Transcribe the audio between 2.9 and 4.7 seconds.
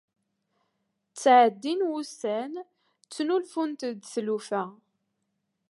ttnulfunt-d tlufa.